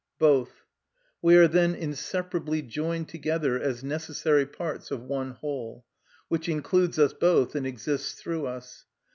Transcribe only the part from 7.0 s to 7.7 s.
both and